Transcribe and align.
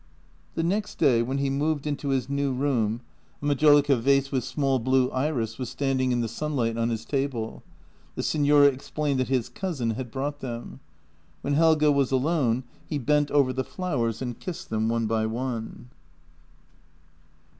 The 0.55 0.63
next 0.63 0.97
day 0.97 1.21
when 1.21 1.37
he 1.37 1.51
moved 1.51 1.85
into 1.85 2.09
his 2.09 2.27
new 2.27 2.51
room 2.53 3.01
a 3.39 3.45
majolica 3.45 3.95
vase 3.95 4.31
with 4.31 4.43
small 4.43 4.79
blue 4.79 5.11
iris 5.11 5.59
was 5.59 5.69
standing 5.69 6.11
in 6.11 6.21
the 6.21 6.27
sunlight 6.27 6.75
on 6.75 6.89
his 6.89 7.05
table. 7.05 7.61
The 8.15 8.23
signora 8.23 8.65
explained 8.69 9.19
that 9.19 9.27
his" 9.27 9.47
cousin" 9.63 9.91
had 9.91 10.09
brought 10.09 10.39
them. 10.39 10.79
When 11.43 11.53
Helge 11.53 11.83
was 11.93 12.11
alone 12.11 12.63
he 12.83 12.97
bent 12.97 13.29
over 13.29 13.53
the 13.53 13.63
flowers 13.63 14.23
and 14.23 14.39
kissed 14.39 14.71
them 14.71 14.89
one 14.89 15.05
by 15.05 15.27
one. 15.27 15.91